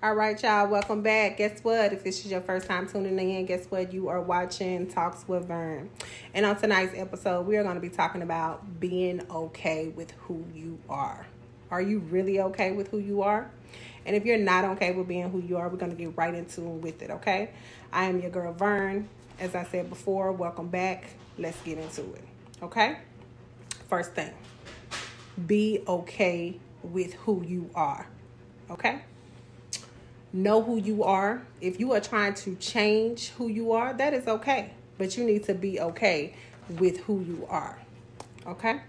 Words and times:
All 0.00 0.14
right, 0.14 0.40
y'all, 0.42 0.68
welcome 0.68 1.02
back. 1.02 1.38
Guess 1.38 1.64
what? 1.64 1.92
If 1.92 2.04
this 2.04 2.24
is 2.24 2.30
your 2.30 2.40
first 2.40 2.66
time 2.68 2.88
tuning 2.88 3.18
in, 3.18 3.44
guess 3.46 3.66
what? 3.66 3.92
You 3.92 4.08
are 4.08 4.22
watching 4.22 4.86
Talks 4.86 5.26
with 5.26 5.46
Verne. 5.48 5.90
And 6.32 6.46
on 6.46 6.56
tonight's 6.56 6.96
episode, 6.96 7.46
we 7.46 7.56
are 7.56 7.64
going 7.64 7.74
to 7.74 7.80
be 7.80 7.88
talking 7.88 8.22
about 8.22 8.78
being 8.78 9.20
okay 9.28 9.88
with 9.88 10.12
who 10.12 10.44
you 10.54 10.78
are. 10.88 11.26
Are 11.70 11.80
you 11.80 11.98
really 11.98 12.40
okay 12.40 12.72
with 12.72 12.88
who 12.88 12.98
you 12.98 13.22
are? 13.22 13.50
And 14.06 14.16
if 14.16 14.24
you're 14.24 14.38
not 14.38 14.64
okay 14.64 14.92
with 14.92 15.06
being 15.06 15.28
who 15.28 15.40
you 15.40 15.58
are, 15.58 15.68
we're 15.68 15.76
going 15.76 15.92
to 15.92 15.96
get 15.96 16.16
right 16.16 16.34
into 16.34 16.62
it 16.62 16.82
with 16.82 17.02
it, 17.02 17.10
okay? 17.10 17.50
I 17.92 18.04
am 18.04 18.20
your 18.20 18.30
girl, 18.30 18.52
Verne. 18.54 19.08
As 19.38 19.54
I 19.54 19.64
said 19.64 19.88
before, 19.88 20.32
welcome 20.32 20.68
back. 20.68 21.04
Let's 21.36 21.60
get 21.60 21.78
into 21.78 22.14
it, 22.14 22.24
okay? 22.62 22.98
First 23.88 24.14
thing, 24.14 24.32
be 25.46 25.82
okay 25.86 26.58
with 26.82 27.14
who 27.14 27.44
you 27.46 27.70
are, 27.74 28.06
okay? 28.70 29.02
Know 30.32 30.62
who 30.62 30.78
you 30.78 31.04
are. 31.04 31.42
If 31.60 31.78
you 31.78 31.92
are 31.92 32.00
trying 32.00 32.34
to 32.34 32.54
change 32.56 33.28
who 33.30 33.48
you 33.48 33.72
are, 33.72 33.92
that 33.94 34.12
is 34.14 34.26
okay. 34.26 34.72
But 34.96 35.16
you 35.16 35.24
need 35.24 35.44
to 35.44 35.54
be 35.54 35.80
okay 35.80 36.34
with 36.78 37.00
who 37.00 37.20
you 37.20 37.46
are, 37.48 37.78
okay? 38.46 38.80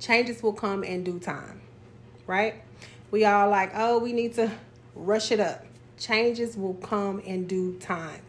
Changes 0.00 0.42
will 0.42 0.54
come 0.54 0.82
in 0.82 1.04
due 1.04 1.20
time, 1.20 1.60
right? 2.26 2.62
We 3.10 3.26
all 3.26 3.50
like, 3.50 3.72
oh, 3.74 3.98
we 3.98 4.14
need 4.14 4.34
to 4.34 4.50
rush 4.94 5.30
it 5.30 5.40
up. 5.40 5.66
Changes 5.98 6.56
will 6.56 6.74
come 6.74 7.20
in 7.20 7.46
due 7.46 7.76
time. 7.78 8.22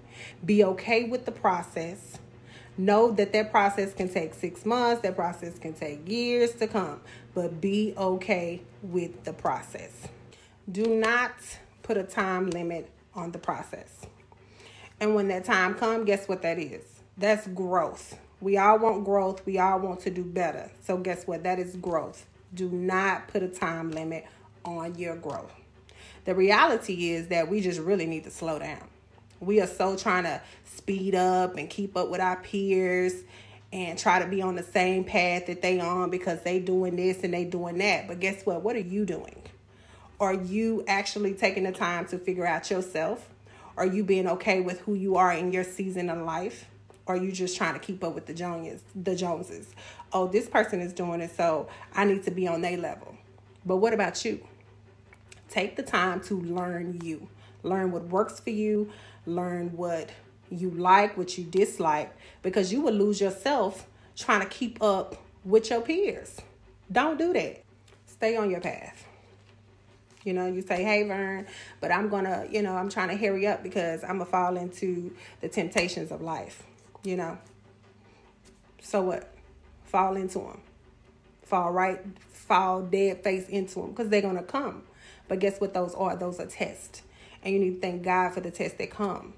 Be 0.45 0.65
okay 0.65 1.05
with 1.05 1.25
the 1.25 1.31
process. 1.31 2.19
Know 2.77 3.11
that 3.11 3.31
that 3.31 3.51
process 3.51 3.93
can 3.93 4.09
take 4.09 4.33
six 4.33 4.65
months, 4.65 5.01
that 5.03 5.15
process 5.15 5.57
can 5.57 5.73
take 5.73 6.07
years 6.09 6.53
to 6.55 6.67
come, 6.67 6.99
but 7.33 7.61
be 7.61 7.93
okay 7.97 8.61
with 8.83 9.23
the 9.23 9.33
process. 9.33 10.07
Do 10.69 10.85
not 10.87 11.31
put 11.83 11.95
a 11.97 12.03
time 12.03 12.49
limit 12.49 12.89
on 13.15 13.31
the 13.31 13.39
process. 13.39 14.01
And 14.99 15.15
when 15.15 15.29
that 15.29 15.45
time 15.45 15.75
comes, 15.75 16.05
guess 16.05 16.27
what 16.27 16.41
that 16.41 16.59
is? 16.59 16.83
That's 17.17 17.47
growth. 17.47 18.17
We 18.41 18.57
all 18.57 18.79
want 18.79 19.05
growth. 19.05 19.45
We 19.45 19.59
all 19.59 19.79
want 19.79 20.01
to 20.01 20.09
do 20.09 20.23
better. 20.23 20.71
So, 20.83 20.97
guess 20.97 21.27
what? 21.27 21.43
That 21.43 21.59
is 21.59 21.75
growth. 21.75 22.25
Do 22.53 22.69
not 22.69 23.27
put 23.27 23.43
a 23.43 23.47
time 23.47 23.91
limit 23.91 24.25
on 24.65 24.95
your 24.95 25.15
growth. 25.15 25.53
The 26.25 26.35
reality 26.35 27.11
is 27.11 27.27
that 27.27 27.49
we 27.49 27.61
just 27.61 27.79
really 27.79 28.07
need 28.07 28.23
to 28.25 28.31
slow 28.31 28.59
down. 28.59 28.83
We 29.39 29.61
are 29.61 29.67
so 29.67 29.95
trying 29.95 30.23
to 30.23 30.41
speed 30.65 31.15
up 31.15 31.55
and 31.55 31.69
keep 31.69 31.95
up 31.95 32.09
with 32.09 32.21
our 32.21 32.35
peers 32.37 33.13
and 33.73 33.97
try 33.97 34.19
to 34.19 34.27
be 34.27 34.41
on 34.41 34.55
the 34.55 34.63
same 34.63 35.03
path 35.03 35.47
that 35.47 35.61
they 35.61 35.79
on 35.79 36.09
because 36.09 36.41
they 36.41 36.59
doing 36.59 36.95
this 36.95 37.23
and 37.23 37.33
they 37.33 37.45
doing 37.45 37.77
that. 37.77 38.07
But 38.07 38.19
guess 38.19 38.45
what? 38.45 38.63
What 38.63 38.75
are 38.75 38.79
you 38.79 39.05
doing? 39.05 39.41
Are 40.19 40.33
you 40.33 40.83
actually 40.87 41.33
taking 41.33 41.63
the 41.63 41.71
time 41.71 42.05
to 42.07 42.17
figure 42.19 42.45
out 42.45 42.69
yourself? 42.69 43.27
Are 43.77 43.85
you 43.85 44.03
being 44.03 44.27
okay 44.27 44.61
with 44.61 44.81
who 44.81 44.93
you 44.93 45.15
are 45.15 45.31
in 45.31 45.51
your 45.53 45.63
season 45.63 46.09
of 46.09 46.19
life? 46.19 46.65
Or 47.11 47.17
you 47.17 47.33
just 47.33 47.57
trying 47.57 47.73
to 47.73 47.79
keep 47.79 48.05
up 48.05 48.15
with 48.15 48.25
the 48.25 48.33
Joneses? 48.33 48.83
The 48.95 49.17
Joneses. 49.17 49.67
Oh, 50.13 50.27
this 50.27 50.47
person 50.47 50.79
is 50.79 50.93
doing 50.93 51.19
it, 51.19 51.35
so 51.35 51.67
I 51.93 52.05
need 52.05 52.23
to 52.23 52.31
be 52.31 52.47
on 52.47 52.61
their 52.61 52.77
level. 52.77 53.17
But 53.65 53.77
what 53.77 53.93
about 53.93 54.23
you? 54.23 54.39
Take 55.49 55.75
the 55.75 55.83
time 55.83 56.21
to 56.21 56.39
learn 56.39 57.01
you. 57.03 57.27
Learn 57.63 57.91
what 57.91 58.03
works 58.03 58.39
for 58.39 58.51
you. 58.51 58.91
Learn 59.25 59.75
what 59.75 60.09
you 60.49 60.69
like, 60.69 61.17
what 61.17 61.37
you 61.37 61.43
dislike, 61.43 62.15
because 62.43 62.71
you 62.71 62.79
will 62.79 62.93
lose 62.93 63.19
yourself 63.19 63.87
trying 64.15 64.39
to 64.39 64.47
keep 64.47 64.81
up 64.81 65.17
with 65.43 65.69
your 65.69 65.81
peers. 65.81 66.37
Don't 66.89 67.19
do 67.19 67.33
that. 67.33 67.61
Stay 68.05 68.37
on 68.37 68.49
your 68.49 68.61
path. 68.61 69.05
You 70.23 70.31
know, 70.31 70.47
you 70.47 70.61
say, 70.61 70.81
hey, 70.83 71.03
Verne, 71.03 71.45
but 71.81 71.91
I'm 71.91 72.07
going 72.07 72.23
to, 72.23 72.47
you 72.49 72.61
know, 72.61 72.75
I'm 72.75 72.89
trying 72.89 73.09
to 73.09 73.17
hurry 73.17 73.47
up 73.47 73.63
because 73.63 74.03
I'm 74.03 74.17
going 74.17 74.19
to 74.19 74.25
fall 74.25 74.55
into 74.55 75.13
the 75.41 75.49
temptations 75.49 76.11
of 76.11 76.21
life, 76.21 76.63
you 77.03 77.17
know. 77.17 77.37
So 78.81 79.01
what? 79.01 79.33
Fall 79.85 80.15
into 80.15 80.39
them. 80.39 80.61
Fall 81.43 81.71
right, 81.71 81.99
fall 82.31 82.81
dead 82.81 83.23
face 83.23 83.49
into 83.49 83.75
them 83.75 83.89
because 83.89 84.09
they're 84.09 84.21
going 84.21 84.37
to 84.37 84.43
come. 84.43 84.83
But 85.27 85.39
guess 85.39 85.59
what 85.59 85.73
those 85.73 85.93
are? 85.95 86.15
Those 86.15 86.39
are 86.39 86.45
tests. 86.45 87.03
And 87.43 87.53
you 87.53 87.59
need 87.59 87.75
to 87.75 87.81
thank 87.81 88.03
God 88.03 88.33
for 88.33 88.41
the 88.41 88.51
tests 88.51 88.77
that 88.77 88.91
come. 88.91 89.33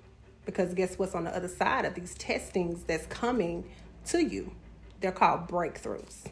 Because 0.46 0.74
guess 0.74 0.98
what's 0.98 1.16
on 1.16 1.24
the 1.24 1.36
other 1.36 1.48
side 1.48 1.86
of 1.86 1.96
these 1.96 2.16
testings 2.16 2.84
that's 2.84 3.06
coming 3.08 3.64
to 4.08 4.24
you? 4.24 4.52
They're 5.00 5.12
called 5.12 5.48
breakthroughs. 5.48 6.26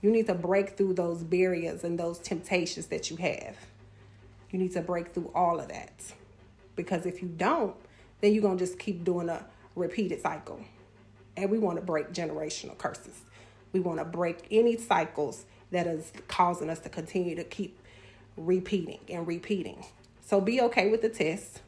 You 0.00 0.10
need 0.10 0.26
to 0.26 0.34
break 0.34 0.76
through 0.76 0.94
those 0.94 1.22
barriers 1.22 1.84
and 1.84 1.98
those 1.98 2.18
temptations 2.18 2.86
that 2.86 3.10
you 3.10 3.16
have. 3.18 3.56
You 4.50 4.58
need 4.58 4.72
to 4.72 4.80
break 4.80 5.14
through 5.14 5.30
all 5.34 5.60
of 5.60 5.68
that. 5.68 5.92
Because 6.74 7.06
if 7.06 7.22
you 7.22 7.28
don't, 7.28 7.76
then 8.20 8.32
you're 8.32 8.42
going 8.42 8.58
to 8.58 8.64
just 8.64 8.78
keep 8.78 9.04
doing 9.04 9.28
a 9.28 9.46
repeated 9.74 10.20
cycle. 10.20 10.60
And 11.36 11.50
we 11.50 11.58
want 11.58 11.76
to 11.78 11.82
break 11.82 12.12
generational 12.12 12.76
curses. 12.76 13.20
We 13.72 13.80
want 13.80 13.98
to 13.98 14.04
break 14.04 14.46
any 14.50 14.76
cycles 14.76 15.44
that 15.70 15.86
is 15.86 16.12
causing 16.28 16.68
us 16.68 16.78
to 16.80 16.88
continue 16.88 17.34
to 17.36 17.44
keep 17.44 17.78
repeating 18.36 19.00
and 19.08 19.26
repeating. 19.26 19.84
So 20.20 20.40
be 20.40 20.60
okay 20.62 20.90
with 20.90 21.02
the 21.02 21.08
test. 21.08 21.60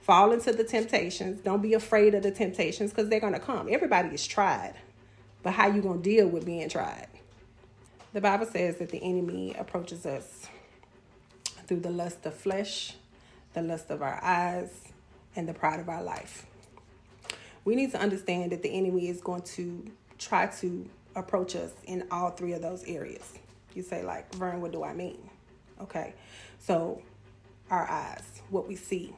Fall 0.00 0.32
into 0.32 0.52
the 0.52 0.64
temptations. 0.64 1.40
Don't 1.40 1.62
be 1.62 1.74
afraid 1.74 2.14
of 2.14 2.22
the 2.22 2.30
temptations 2.30 2.90
because 2.90 3.08
they're 3.08 3.20
going 3.20 3.32
to 3.32 3.40
come. 3.40 3.68
Everybody 3.70 4.10
is 4.10 4.26
tried. 4.26 4.74
But 5.42 5.52
how 5.52 5.68
you 5.68 5.82
going 5.82 6.02
to 6.02 6.08
deal 6.08 6.28
with 6.28 6.46
being 6.46 6.68
tried? 6.68 7.08
The 8.12 8.20
Bible 8.20 8.46
says 8.46 8.76
that 8.78 8.90
the 8.90 9.02
enemy 9.02 9.54
approaches 9.58 10.06
us 10.06 10.46
through 11.66 11.80
the 11.80 11.90
lust 11.90 12.24
of 12.24 12.34
flesh, 12.34 12.94
the 13.52 13.62
lust 13.62 13.90
of 13.90 14.00
our 14.00 14.22
eyes, 14.22 14.70
and 15.34 15.48
the 15.48 15.54
pride 15.54 15.80
of 15.80 15.88
our 15.88 16.02
life. 16.02 16.46
We 17.66 17.74
need 17.74 17.90
to 17.92 17.98
understand 17.98 18.52
that 18.52 18.62
the 18.62 18.70
enemy 18.70 19.08
is 19.08 19.20
going 19.20 19.42
to 19.42 19.90
try 20.18 20.46
to 20.46 20.88
approach 21.16 21.56
us 21.56 21.72
in 21.84 22.06
all 22.12 22.30
three 22.30 22.52
of 22.52 22.62
those 22.62 22.84
areas. 22.84 23.32
You 23.74 23.82
say, 23.82 24.04
like, 24.04 24.32
Verne, 24.36 24.60
what 24.60 24.70
do 24.70 24.84
I 24.84 24.94
mean? 24.94 25.28
Okay. 25.82 26.14
So 26.60 27.02
our 27.68 27.90
eyes, 27.90 28.22
what 28.50 28.68
we 28.68 28.76
see, 28.76 29.12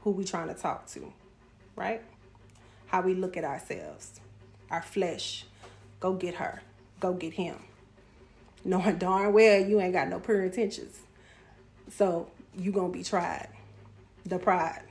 who 0.00 0.10
we 0.10 0.24
trying 0.24 0.48
to 0.48 0.54
talk 0.54 0.88
to, 0.88 1.12
right? 1.76 2.02
How 2.86 3.00
we 3.00 3.14
look 3.14 3.36
at 3.36 3.44
ourselves, 3.44 4.20
our 4.68 4.82
flesh. 4.82 5.46
Go 6.00 6.14
get 6.14 6.34
her. 6.34 6.62
Go 6.98 7.12
get 7.12 7.32
him. 7.32 7.60
Knowing 8.64 8.98
darn 8.98 9.32
well 9.32 9.60
you 9.60 9.80
ain't 9.80 9.92
got 9.92 10.08
no 10.08 10.18
pure 10.18 10.42
intentions. 10.42 10.98
So 11.90 12.28
you 12.58 12.72
gonna 12.72 12.92
be 12.92 13.04
tried. 13.04 13.50
The 14.26 14.40
pride. 14.40 14.82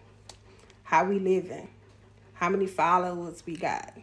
How 0.84 1.04
we 1.04 1.20
living. 1.20 1.68
How 2.41 2.50
many 2.50 2.66
followers 2.66 3.44
we 3.46 3.56
got. 3.56 3.94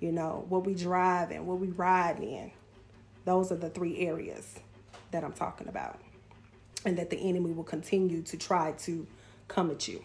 You 0.00 0.10
know, 0.10 0.46
what 0.48 0.64
we 0.64 0.74
driving, 0.74 1.44
what 1.46 1.58
we 1.58 1.68
riding 1.68 2.30
in. 2.30 2.50
Those 3.26 3.52
are 3.52 3.56
the 3.56 3.68
three 3.68 3.98
areas 3.98 4.58
that 5.10 5.22
I'm 5.22 5.34
talking 5.34 5.68
about. 5.68 6.00
And 6.86 6.96
that 6.96 7.10
the 7.10 7.18
enemy 7.18 7.52
will 7.52 7.62
continue 7.62 8.22
to 8.22 8.38
try 8.38 8.72
to 8.72 9.06
come 9.48 9.70
at 9.70 9.86
you. 9.86 10.02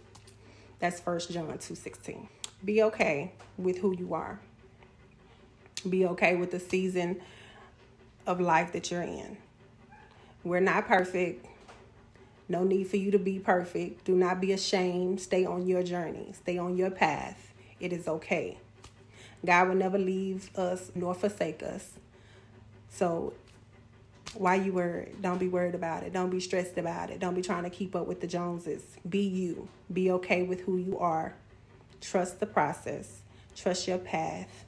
That's 0.80 1.00
First 1.00 1.32
John 1.32 1.48
2.16. 1.48 2.28
Be 2.66 2.84
okay 2.84 3.32
with 3.58 3.78
who 3.78 3.96
you 3.96 4.14
are. 4.14 4.42
Be 5.88 6.06
okay 6.08 6.36
with 6.36 6.52
the 6.52 6.60
season 6.60 7.22
of 8.28 8.42
life 8.42 8.74
that 8.74 8.92
you're 8.92 9.04
in. 9.04 9.38
We're 10.44 10.60
not 10.60 10.86
perfect. 10.86 11.46
No 12.50 12.64
need 12.64 12.88
for 12.88 12.98
you 12.98 13.12
to 13.12 13.20
be 13.20 13.40
perfect. 13.40 14.06
Do 14.06 14.16
not 14.16 14.40
be 14.40 14.54
ashamed. 14.54 15.20
Stay 15.20 15.46
on 15.46 15.68
your 15.68 15.84
journey. 15.84 16.32
Stay 16.34 16.58
on 16.58 16.78
your 16.78 16.90
path. 16.90 17.54
It 17.80 17.92
is 17.92 18.08
okay. 18.08 18.58
God 19.46 19.68
will 19.68 19.76
never 19.76 19.98
leave 19.98 20.50
us 20.58 20.92
nor 20.96 21.14
forsake 21.14 21.62
us. 21.62 21.92
So 22.90 23.34
why 24.34 24.56
you 24.56 24.74
worried? 24.74 25.22
Don't 25.22 25.40
be 25.40 25.48
worried 25.48 25.76
about 25.76 26.04
it. 26.04 26.14
Don't 26.14 26.30
be 26.30 26.40
stressed 26.40 26.78
about 26.78 27.10
it. 27.10 27.20
Don't 27.20 27.36
be 27.36 27.42
trying 27.42 27.64
to 27.64 27.70
keep 27.70 27.96
up 27.96 28.08
with 28.08 28.22
the 28.22 28.28
Joneses. 28.28 28.84
Be 29.08 29.22
you. 29.22 29.68
Be 29.92 30.12
okay 30.12 30.44
with 30.44 30.62
who 30.62 30.78
you 30.78 30.98
are. 31.00 31.34
Trust 32.02 32.40
the 32.40 32.46
process. 32.46 33.22
Trust 33.56 33.88
your 33.88 33.98
path. 33.98 34.66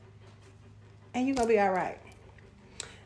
And 1.13 1.27
you're 1.27 1.35
going 1.35 1.47
to 1.47 1.53
be 1.53 1.59
all 1.59 1.71
right. 1.71 1.99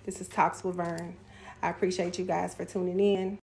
This 0.06 0.19
is 0.19 0.27
Talks 0.27 0.63
with 0.63 0.75
Verne. 0.75 1.15
I 1.62 1.69
appreciate 1.69 2.19
you 2.19 2.25
guys 2.25 2.53
for 2.56 2.65
tuning 2.65 3.00
in. 3.00 3.43